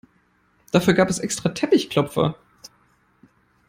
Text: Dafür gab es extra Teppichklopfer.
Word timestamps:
Dafür 0.71 0.95
gab 0.95 1.11
es 1.11 1.19
extra 1.19 1.49
Teppichklopfer. 1.49 2.35